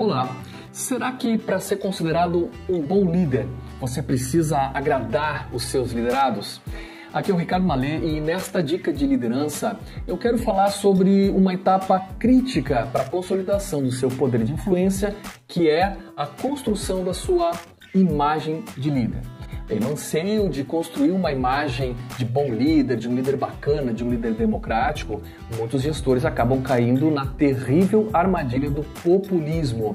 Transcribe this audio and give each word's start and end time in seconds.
Olá, 0.00 0.34
será 0.72 1.12
que 1.12 1.36
para 1.36 1.60
ser 1.60 1.76
considerado 1.76 2.50
um 2.66 2.80
bom 2.80 3.04
líder 3.04 3.46
você 3.78 4.02
precisa 4.02 4.56
agradar 4.72 5.50
os 5.52 5.64
seus 5.64 5.92
liderados? 5.92 6.58
Aqui 7.12 7.30
é 7.30 7.34
o 7.34 7.36
Ricardo 7.36 7.66
Malê 7.66 7.98
e 7.98 8.18
nesta 8.18 8.62
dica 8.62 8.94
de 8.94 9.06
liderança 9.06 9.78
eu 10.06 10.16
quero 10.16 10.38
falar 10.38 10.70
sobre 10.70 11.28
uma 11.28 11.52
etapa 11.52 12.00
crítica 12.18 12.88
para 12.90 13.02
a 13.02 13.08
consolidação 13.10 13.82
do 13.82 13.92
seu 13.92 14.08
poder 14.08 14.42
de 14.42 14.54
influência, 14.54 15.14
que 15.46 15.68
é 15.68 15.94
a 16.16 16.26
construção 16.26 17.04
da 17.04 17.12
sua 17.12 17.50
imagem 17.94 18.64
de 18.78 18.88
líder. 18.88 19.20
Bem, 19.70 19.78
no 19.78 19.92
anseio 19.92 20.48
de 20.48 20.64
construir 20.64 21.12
uma 21.12 21.30
imagem 21.30 21.94
de 22.18 22.24
bom 22.24 22.52
líder, 22.52 22.96
de 22.96 23.08
um 23.08 23.14
líder 23.14 23.36
bacana, 23.36 23.94
de 23.94 24.02
um 24.02 24.10
líder 24.10 24.34
democrático, 24.34 25.22
muitos 25.56 25.82
gestores 25.82 26.24
acabam 26.24 26.60
caindo 26.60 27.08
na 27.08 27.24
terrível 27.24 28.10
armadilha 28.12 28.68
do 28.68 28.82
populismo. 29.04 29.94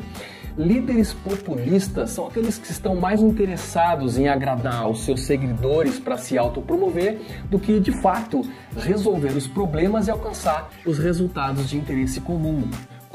Líderes 0.58 1.12
populistas 1.12 2.12
são 2.12 2.28
aqueles 2.28 2.58
que 2.58 2.72
estão 2.72 2.96
mais 2.96 3.22
interessados 3.22 4.18
em 4.18 4.30
agradar 4.30 4.90
os 4.90 5.04
seus 5.04 5.26
seguidores 5.26 6.00
para 6.00 6.18
se 6.18 6.38
autopromover 6.38 7.20
do 7.50 7.60
que, 7.60 7.78
de 7.78 7.92
fato, 7.92 8.44
resolver 8.78 9.36
os 9.36 9.46
problemas 9.46 10.08
e 10.08 10.12
alcançar 10.12 10.70
os 10.86 10.98
resultados 10.98 11.70
de 11.70 11.76
interesse 11.76 12.22
comum. 12.22 12.64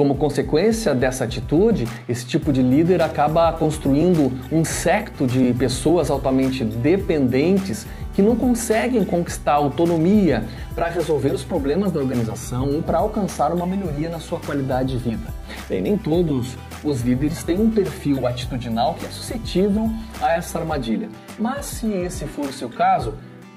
Como 0.00 0.14
consequência 0.14 0.94
dessa 0.94 1.24
atitude, 1.24 1.86
esse 2.08 2.24
tipo 2.24 2.54
de 2.54 2.62
líder 2.62 3.02
acaba 3.02 3.52
construindo 3.52 4.32
um 4.50 4.64
secto 4.64 5.26
de 5.26 5.52
pessoas 5.52 6.10
altamente 6.10 6.64
dependentes 6.64 7.86
que 8.14 8.22
não 8.22 8.34
conseguem 8.34 9.04
conquistar 9.04 9.52
autonomia 9.52 10.44
para 10.74 10.88
resolver 10.88 11.34
os 11.34 11.44
problemas 11.44 11.92
da 11.92 12.00
organização 12.00 12.76
ou 12.76 12.82
para 12.82 12.96
alcançar 12.96 13.52
uma 13.52 13.66
melhoria 13.66 14.08
na 14.08 14.18
sua 14.18 14.40
qualidade 14.40 14.96
de 14.96 15.10
vida. 15.10 15.34
Bem, 15.68 15.82
nem 15.82 15.98
todos 15.98 16.56
os 16.82 17.02
líderes 17.02 17.44
têm 17.44 17.60
um 17.60 17.70
perfil 17.70 18.26
atitudinal 18.26 18.94
que 18.94 19.04
é 19.04 19.10
suscetível 19.10 19.90
a 20.22 20.32
essa 20.32 20.58
armadilha. 20.58 21.10
Mas 21.38 21.66
se 21.66 21.86
esse 21.92 22.24
for 22.24 22.46
o 22.46 22.52
seu 22.54 22.70
caso, 22.70 23.12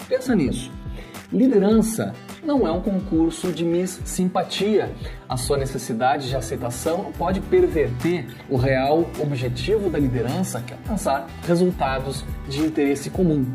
pensa 0.09 0.35
nisso. 0.35 0.69
Liderança 1.33 2.13
não 2.45 2.67
é 2.67 2.71
um 2.71 2.79
concurso 2.79 3.51
de 3.51 3.65
Miss 3.65 3.99
Simpatia. 4.05 4.91
A 5.27 5.35
sua 5.35 5.57
necessidade 5.57 6.29
de 6.29 6.35
aceitação 6.35 7.11
pode 7.17 7.41
perverter 7.41 8.27
o 8.47 8.55
real 8.55 9.09
objetivo 9.19 9.89
da 9.89 9.97
liderança, 9.97 10.61
que 10.61 10.73
é 10.73 10.77
alcançar 10.77 11.25
resultados 11.47 12.23
de 12.47 12.59
interesse 12.59 13.09
comum. 13.09 13.47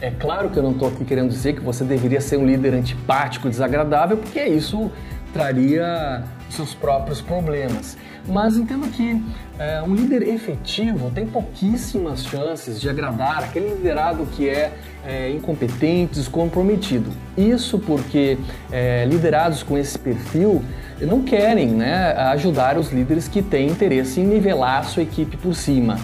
É 0.00 0.10
claro 0.10 0.50
que 0.50 0.58
eu 0.58 0.62
não 0.62 0.72
estou 0.72 0.88
aqui 0.88 1.04
querendo 1.04 1.28
dizer 1.28 1.52
que 1.52 1.60
você 1.60 1.84
deveria 1.84 2.20
ser 2.20 2.36
um 2.36 2.44
líder 2.44 2.74
antipático, 2.74 3.48
desagradável, 3.48 4.16
porque 4.16 4.42
isso 4.42 4.90
traria 5.32 6.24
seus 6.50 6.74
próprios 6.74 7.20
problemas. 7.20 7.96
Mas 8.26 8.56
entenda 8.56 8.86
que 8.88 9.22
é, 9.58 9.82
um 9.82 9.94
líder 9.94 10.22
efetivo 10.22 11.10
tem 11.10 11.26
pouquíssimas 11.26 12.24
chances 12.24 12.80
de 12.80 12.88
agradar 12.88 13.44
aquele 13.44 13.74
liderado 13.74 14.26
que 14.26 14.48
é, 14.48 14.72
é 15.04 15.30
incompetente, 15.30 16.14
descomprometido. 16.14 17.10
Isso 17.36 17.78
porque 17.78 18.38
é, 18.70 19.04
liderados 19.06 19.62
com 19.62 19.76
esse 19.78 19.98
perfil 19.98 20.62
não 21.00 21.22
querem 21.22 21.68
né, 21.68 22.12
ajudar 22.32 22.76
os 22.76 22.90
líderes 22.92 23.26
que 23.26 23.40
têm 23.42 23.68
interesse 23.68 24.20
em 24.20 24.24
nivelar 24.24 24.84
sua 24.84 25.02
equipe 25.02 25.36
por 25.36 25.54
cima. 25.54 25.98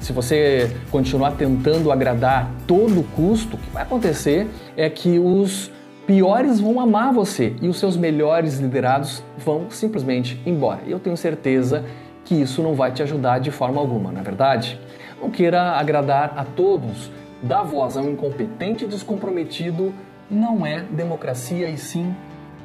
Se 0.00 0.12
você 0.12 0.70
continuar 0.90 1.32
tentando 1.32 1.90
agradar 1.90 2.42
a 2.44 2.66
todo 2.66 3.02
custo, 3.16 3.56
o 3.56 3.58
que 3.58 3.70
vai 3.70 3.82
acontecer 3.82 4.46
é 4.76 4.88
que 4.88 5.18
os 5.18 5.70
piores 6.08 6.58
vão 6.58 6.80
amar 6.80 7.12
você 7.12 7.54
e 7.60 7.68
os 7.68 7.78
seus 7.78 7.94
melhores 7.94 8.58
liderados 8.58 9.22
vão 9.36 9.68
simplesmente 9.68 10.40
embora. 10.46 10.80
Eu 10.86 10.98
tenho 10.98 11.18
certeza 11.18 11.84
que 12.24 12.34
isso 12.34 12.62
não 12.62 12.74
vai 12.74 12.90
te 12.90 13.02
ajudar 13.02 13.40
de 13.40 13.50
forma 13.50 13.78
alguma, 13.78 14.10
não 14.10 14.22
é 14.22 14.24
verdade? 14.24 14.80
Não 15.20 15.30
queira 15.30 15.72
agradar 15.72 16.32
a 16.34 16.44
todos. 16.44 17.10
Dar 17.42 17.62
voz 17.62 17.94
a 17.94 18.00
um 18.00 18.12
incompetente 18.12 18.86
e 18.86 18.88
descomprometido 18.88 19.92
não 20.30 20.64
é 20.64 20.80
democracia 20.80 21.68
e 21.68 21.76
sim 21.76 22.16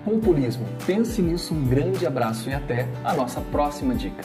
populismo. 0.06 0.66
Pense 0.86 1.22
nisso, 1.22 1.54
um 1.54 1.66
grande 1.66 2.08
abraço 2.08 2.50
e 2.50 2.54
até 2.54 2.88
a 3.04 3.14
nossa 3.14 3.42
próxima 3.42 3.94
dica. 3.94 4.24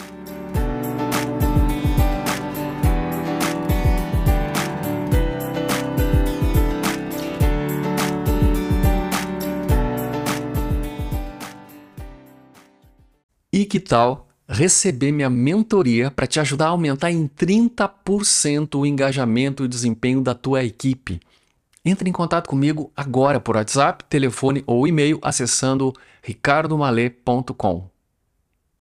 E 13.58 13.66
que 13.66 13.80
tal 13.80 14.28
receber 14.48 15.10
minha 15.10 15.28
mentoria 15.28 16.12
para 16.12 16.28
te 16.28 16.38
ajudar 16.38 16.66
a 16.66 16.68
aumentar 16.68 17.10
em 17.10 17.26
30% 17.26 18.78
o 18.78 18.86
engajamento 18.86 19.64
e 19.64 19.68
desempenho 19.68 20.20
da 20.20 20.32
tua 20.32 20.62
equipe? 20.62 21.18
Entre 21.84 22.08
em 22.08 22.12
contato 22.12 22.48
comigo 22.48 22.92
agora 22.96 23.40
por 23.40 23.56
WhatsApp, 23.56 24.04
telefone 24.04 24.62
ou 24.64 24.86
e-mail 24.86 25.18
acessando 25.22 25.92
ricardomale.com. 26.22 27.90